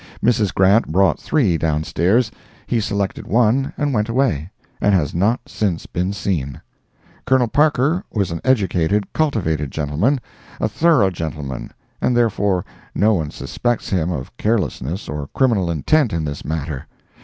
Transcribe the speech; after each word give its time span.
Mrs. 0.25 0.51
Grant 0.51 0.87
brought 0.91 1.19
three 1.19 1.59
downstairs; 1.59 2.31
he 2.65 2.79
selected 2.79 3.27
one, 3.27 3.71
and 3.77 3.93
went 3.93 4.09
away, 4.09 4.49
and 4.81 4.95
has 4.95 5.13
not 5.13 5.41
since 5.45 5.85
been 5.85 6.11
seen. 6.11 6.59
Col. 7.27 7.47
Parker 7.47 8.03
was 8.11 8.31
an 8.31 8.41
educated, 8.43 9.13
cultivated 9.13 9.69
gentleman—a 9.69 10.67
thorough 10.67 11.11
gentleman—and 11.11 12.17
therefore 12.17 12.65
no 12.95 13.13
one 13.13 13.29
suspects 13.29 13.89
him 13.89 14.09
of 14.09 14.35
carelessness 14.37 15.07
or 15.07 15.29
criminal 15.35 15.69
intent 15.69 16.13
in 16.13 16.25
this 16.25 16.43
matter. 16.43 16.87